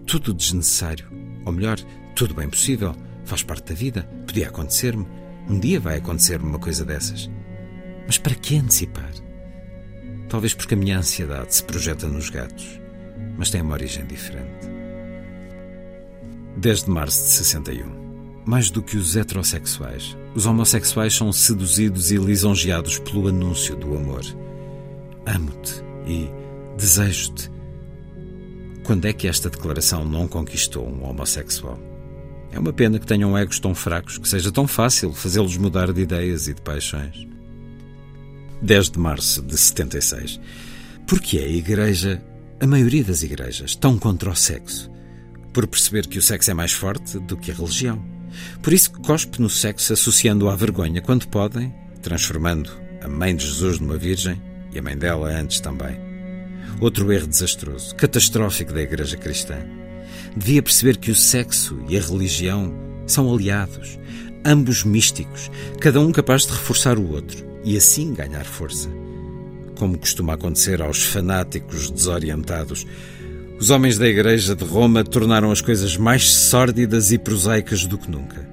[0.06, 1.08] Tudo desnecessário.
[1.46, 1.80] Ou melhor,
[2.16, 2.96] tudo bem possível.
[3.26, 4.04] Faz parte da vida.
[4.28, 5.08] Podia acontecer-me.
[5.50, 7.30] Um dia vai acontecer-me uma coisa dessas.
[8.06, 9.12] Mas para que antecipar?
[10.28, 12.82] Talvez porque a minha ansiedade se projeta nos gatos,
[13.38, 14.68] mas tem uma origem diferente.
[16.58, 18.08] 10 de março de 61.
[18.46, 24.24] Mais do que os heterossexuais, os homossexuais são seduzidos e lisonjeados pelo anúncio do amor.
[25.26, 26.30] Amo-te e
[26.78, 27.52] desejo-te.
[28.84, 31.87] Quando é que esta declaração não conquistou um homossexual?
[32.58, 36.02] É uma pena que tenham egos tão fracos que seja tão fácil fazê-los mudar de
[36.02, 37.28] ideias e de paixões.
[38.64, 40.40] 10 de março de 76.
[41.06, 42.20] Porque é a Igreja,
[42.60, 44.90] a maioria das igrejas, tão contra o sexo?
[45.54, 48.04] Por perceber que o sexo é mais forte do que a religião.
[48.64, 52.72] Por isso cospe no sexo associando-o à vergonha quando podem, transformando
[53.04, 54.42] a mãe de Jesus numa virgem
[54.74, 55.96] e a mãe dela antes também.
[56.82, 59.77] Outro erro desastroso, catastrófico da Igreja Cristã
[60.38, 62.74] devia perceber que o sexo e a religião
[63.06, 63.98] são aliados,
[64.46, 68.90] ambos místicos, cada um capaz de reforçar o outro e assim ganhar força.
[69.78, 72.86] Como costuma acontecer aos fanáticos desorientados,
[73.60, 78.10] os homens da Igreja de Roma tornaram as coisas mais sórdidas e prosaicas do que
[78.10, 78.48] nunca.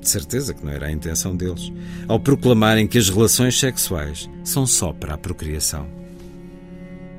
[0.00, 1.72] De certeza que não era a intenção deles,
[2.08, 5.86] ao proclamarem que as relações sexuais são só para a procriação.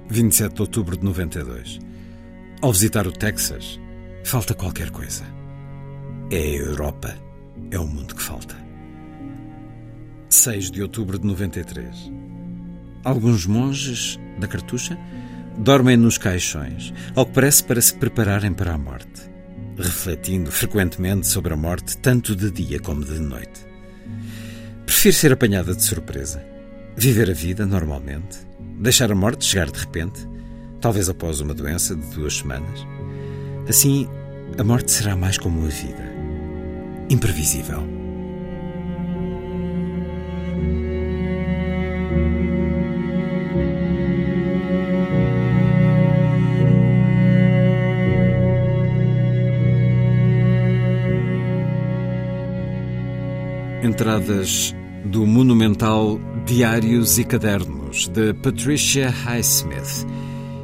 [0.09, 1.79] 27 de outubro de 92.
[2.64, 3.78] Ao visitar o Texas,
[4.24, 5.26] falta qualquer coisa.
[6.32, 7.14] É a Europa.
[7.70, 8.55] É o mundo que falta.
[10.30, 12.09] 6 de outubro de 93.
[13.03, 14.97] Alguns monges da cartucha
[15.57, 19.30] dormem nos caixões, ao que parece para se prepararem para a morte,
[19.78, 23.59] refletindo frequentemente sobre a morte, tanto de dia como de noite.
[24.86, 26.41] Prefiro ser apanhada de surpresa,
[26.95, 28.38] viver a vida normalmente,
[28.80, 30.32] deixar a morte chegar de repente
[30.84, 32.86] talvez após uma doença de duas semanas.
[33.69, 34.05] Assim,
[34.59, 36.13] a morte será mais como a vida
[37.09, 37.81] imprevisível.
[53.81, 54.75] Entradas
[55.05, 60.05] do monumental Diários e Cadernos de Patricia Highsmith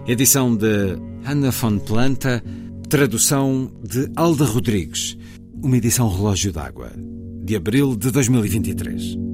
[0.10, 2.44] edição de Ana von Planta,
[2.90, 5.16] tradução de Alda Rodrigues,
[5.62, 6.92] uma edição relógio d'água,
[7.44, 9.29] de abril de 2023.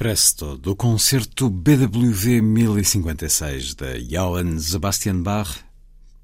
[0.00, 5.58] Presto, do concerto BWV 1056 de Johann Sebastian Bach,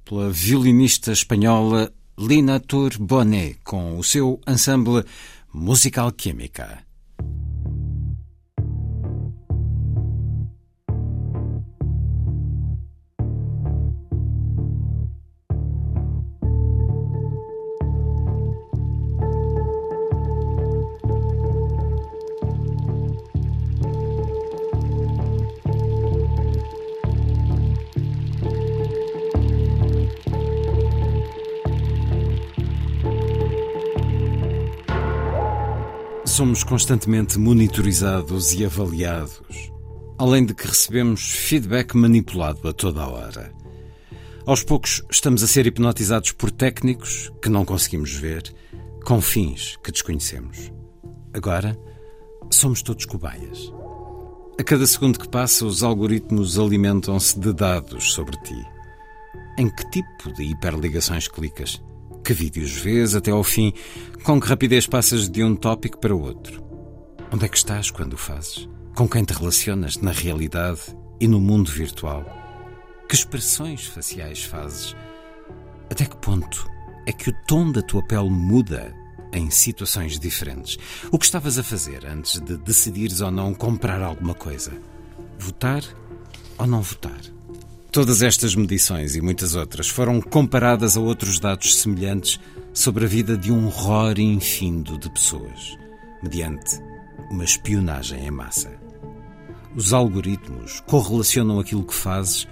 [0.03, 5.05] pela violinista espanhola Lina Tour Bonet, com o seu ensemble
[5.53, 6.86] Musical Química.
[36.57, 39.71] Somos constantemente monitorizados e avaliados,
[40.17, 43.53] além de que recebemos feedback manipulado a toda a hora.
[44.47, 48.43] Aos poucos, estamos a ser hipnotizados por técnicos que não conseguimos ver,
[49.05, 50.73] com fins que desconhecemos.
[51.35, 51.79] Agora,
[52.51, 53.71] somos todos cobaias.
[54.59, 58.67] A cada segundo que passa, os algoritmos alimentam-se de dados sobre ti.
[59.59, 61.83] Em que tipo de hiperligações clicas?
[62.27, 63.73] Que vídeos vês até ao fim?
[64.25, 66.61] Com que rapidez passas de um tópico para outro?
[67.33, 68.69] Onde é que estás quando o fazes?
[68.97, 70.81] Com quem te relacionas na realidade
[71.21, 72.25] e no mundo virtual?
[73.09, 74.97] Que expressões faciais fazes?
[75.89, 76.69] Até que ponto
[77.07, 78.93] é que o tom da tua pele muda
[79.33, 80.79] em situações diferentes?
[81.13, 84.73] O que estavas a fazer antes de decidires ou não comprar alguma coisa?
[85.39, 85.85] Votar
[86.59, 87.36] ou não votar?
[87.91, 92.39] Todas estas medições e muitas outras foram comparadas a outros dados semelhantes
[92.73, 95.79] sobre a vida de um horror infindo de pessoas,
[96.23, 96.79] mediante
[97.31, 98.71] uma espionagem em massa.
[99.75, 102.47] Os algoritmos correlacionam aquilo que fazes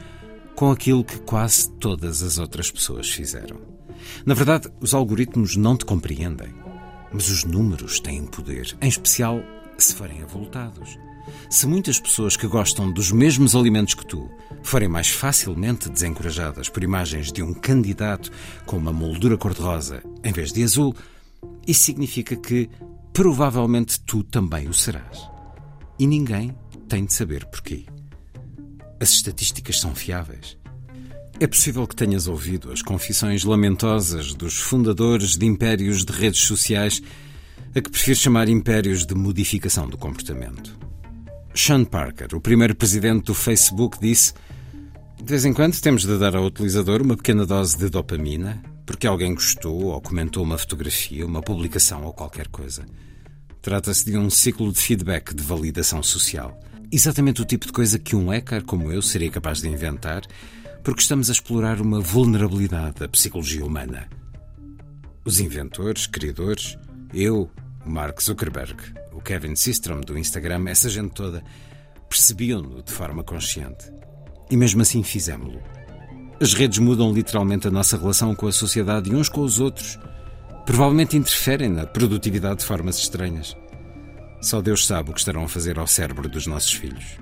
[0.54, 3.58] com aquilo que quase todas as outras pessoas fizeram.
[4.24, 6.54] Na verdade, os algoritmos não te compreendem,
[7.12, 9.40] mas os números têm poder, em especial
[9.76, 10.98] se forem avultados.
[11.48, 14.30] Se muitas pessoas que gostam dos mesmos alimentos que tu
[14.62, 18.30] forem mais facilmente desencorajadas por imagens de um candidato
[18.66, 20.94] com uma moldura cor-de-rosa em vez de azul,
[21.66, 22.68] isso significa que
[23.12, 25.30] provavelmente tu também o serás.
[25.98, 26.54] E ninguém
[26.88, 27.86] tem de saber porquê.
[29.00, 30.56] As estatísticas são fiáveis.
[31.40, 37.02] É possível que tenhas ouvido as confissões lamentosas dos fundadores de impérios de redes sociais,
[37.74, 40.78] a que prefiro chamar impérios de modificação do comportamento.
[41.54, 44.34] Sean Parker, o primeiro presidente do Facebook, disse:
[45.16, 49.06] De vez em quando temos de dar ao utilizador uma pequena dose de dopamina, porque
[49.06, 52.84] alguém gostou ou comentou uma fotografia, uma publicação ou qualquer coisa.
[53.62, 56.58] Trata-se de um ciclo de feedback de validação social.
[56.90, 60.22] Exatamente o tipo de coisa que um hacker como eu seria capaz de inventar,
[60.82, 64.08] porque estamos a explorar uma vulnerabilidade da psicologia humana.
[65.24, 66.76] Os inventores, criadores,
[67.14, 67.48] eu,
[67.86, 68.76] Mark Zuckerberg,
[69.24, 71.42] Kevin Systrom do Instagram, essa gente toda,
[72.08, 73.92] percebiam-no de forma consciente.
[74.50, 75.60] E mesmo assim fizemos-lo.
[76.40, 79.98] As redes mudam literalmente a nossa relação com a sociedade e uns com os outros.
[80.66, 83.56] Provavelmente interferem na produtividade de formas estranhas.
[84.40, 87.18] Só Deus sabe o que estarão a fazer ao cérebro dos nossos filhos.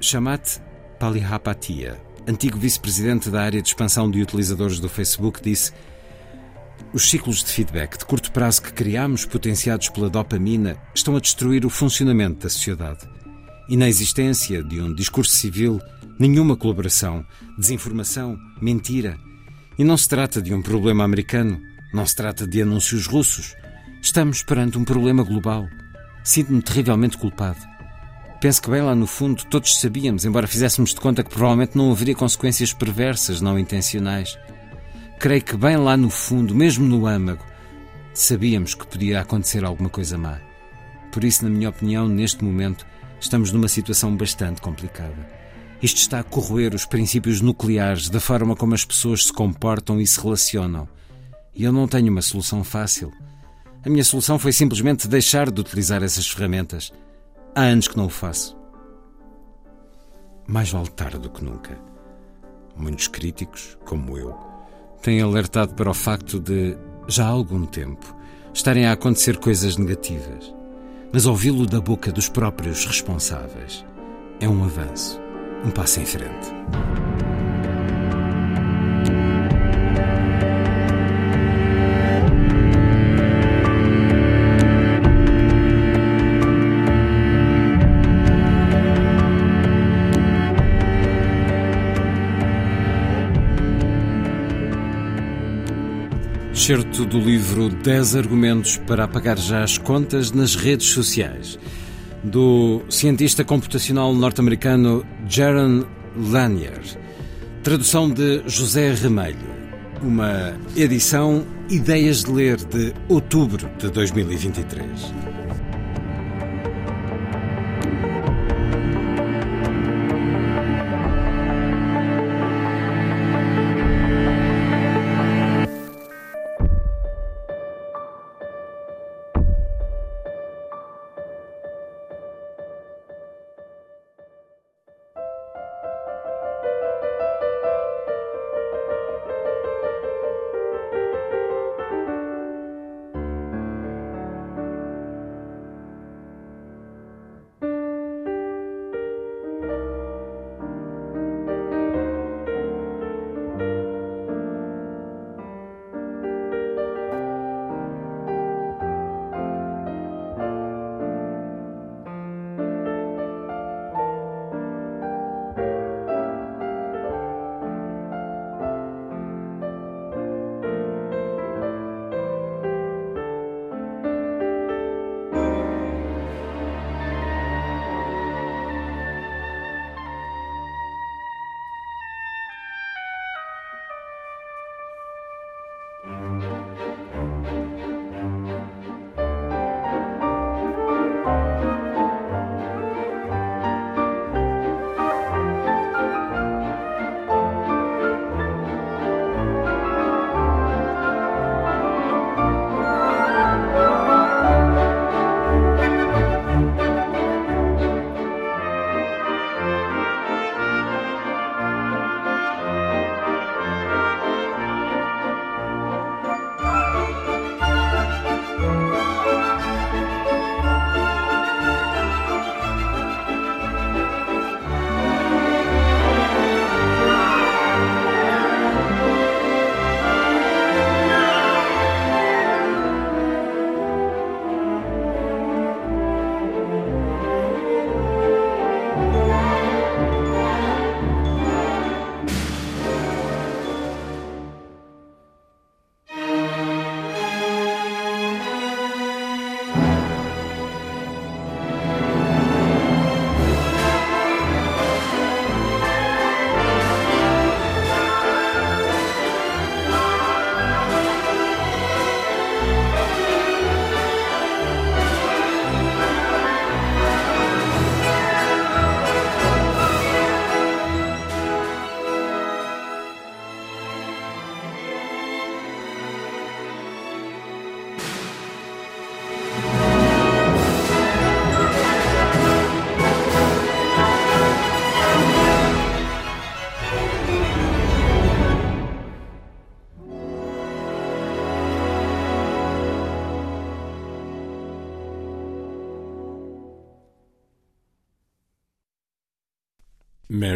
[0.00, 0.60] Shamat
[0.98, 5.72] Palihapatia, antigo vice-presidente da área de expansão de utilizadores do Facebook, disse
[6.92, 11.66] os ciclos de feedback de curto prazo que criamos, potenciados pela dopamina, estão a destruir
[11.66, 13.08] o funcionamento da sociedade.
[13.68, 15.80] E na existência de um discurso civil,
[16.18, 17.24] nenhuma colaboração,
[17.58, 19.18] desinformação, mentira.
[19.78, 21.60] E não se trata de um problema americano,
[21.92, 23.54] não se trata de anúncios russos.
[24.02, 25.68] Estamos perante um problema global.
[26.24, 27.60] Sinto-me terrivelmente culpado.
[28.40, 31.90] Penso que bem lá no fundo todos sabíamos, embora fizéssemos de conta que provavelmente não
[31.90, 34.38] haveria consequências perversas não intencionais.
[35.18, 37.44] Creio que bem lá no fundo, mesmo no âmago,
[38.14, 40.38] sabíamos que podia acontecer alguma coisa má.
[41.10, 42.86] Por isso, na minha opinião, neste momento,
[43.20, 45.28] estamos numa situação bastante complicada.
[45.82, 50.06] Isto está a corroer os princípios nucleares da forma como as pessoas se comportam e
[50.06, 50.88] se relacionam.
[51.52, 53.12] E eu não tenho uma solução fácil.
[53.84, 56.92] A minha solução foi simplesmente deixar de utilizar essas ferramentas.
[57.56, 58.56] Há anos que não o faço.
[60.46, 61.76] Mais vale tarde do que nunca.
[62.76, 64.47] Muitos críticos, como eu,
[65.02, 66.76] têm alertado para o facto de,
[67.06, 68.14] já há algum tempo,
[68.52, 70.54] estarem a acontecer coisas negativas.
[71.12, 73.84] Mas ouvi-lo da boca dos próprios responsáveis
[74.40, 75.20] é um avanço,
[75.64, 76.48] um passo em frente.
[96.58, 101.56] Excerto do livro 10 argumentos para apagar já as contas nas redes sociais,
[102.24, 105.84] do cientista computacional norte-americano Jaron
[106.16, 106.80] Lanier.
[107.62, 109.38] Tradução de José Remelho.
[110.02, 115.37] Uma edição Ideias de Ler de outubro de 2023.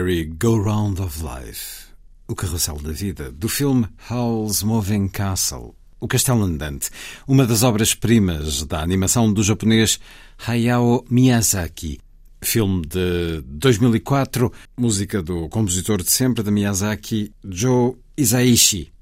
[0.03, 1.87] Merry Go Round of Life,
[2.27, 6.91] o carrossel da vida, do filme Howl's Moving Castle, o Castelo Andante,
[7.25, 10.01] uma das obras-primas da animação do japonês
[10.45, 12.01] Hayao Miyazaki.
[12.43, 18.93] Filme de 2004, música do compositor de sempre de Miyazaki, Joe Isaishi,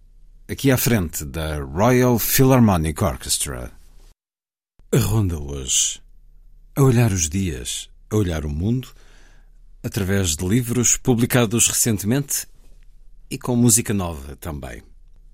[0.47, 3.73] aqui à frente da Royal Philharmonic Orchestra.
[4.93, 6.03] A ronda hoje.
[6.77, 8.89] A olhar os dias, a olhar o mundo
[9.83, 12.47] através de livros publicados recentemente
[13.31, 14.83] e com música nova também.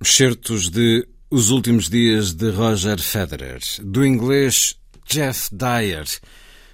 [0.03, 6.07] Certos de Os Últimos Dias de Roger Federer, do inglês Jeff Dyer,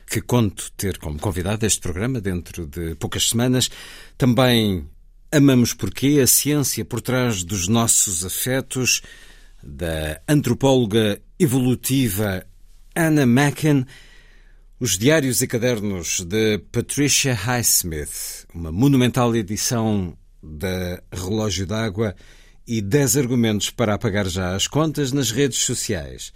[0.06, 3.70] que conto ter como convidado este programa dentro de poucas semanas.
[4.18, 4.86] Também
[5.30, 9.00] Amamos Porquê, a ciência por trás dos nossos afetos,
[9.62, 12.44] da antropóloga evolutiva
[12.94, 13.86] Anna Macken
[14.82, 22.16] os Diários e Cadernos de Patricia Highsmith, uma monumental edição da Relógio d'Água
[22.66, 26.32] e 10 argumentos para apagar já as contas nas redes sociais,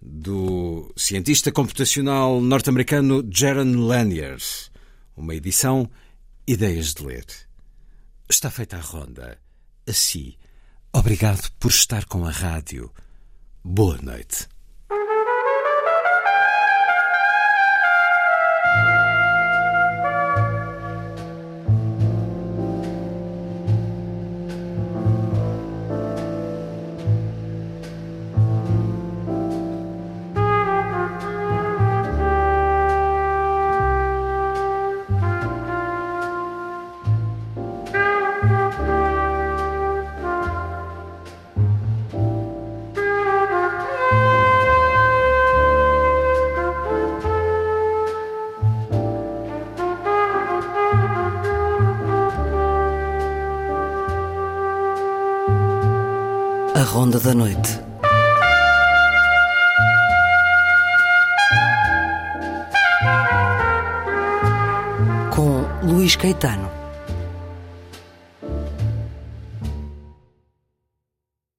[0.00, 4.38] do cientista computacional norte-americano Jaron Lanier,
[5.14, 5.86] Uma edição
[6.46, 7.26] Ideias de Ler.
[8.26, 9.36] Está feita a ronda.
[9.86, 10.32] Assim,
[10.94, 12.90] obrigado por estar com a rádio.
[13.62, 14.48] Boa noite.